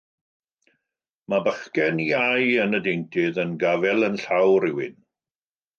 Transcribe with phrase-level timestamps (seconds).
[1.33, 5.03] Mae bachgen iau yn y deintydd yn gafael yn llaw rhywun.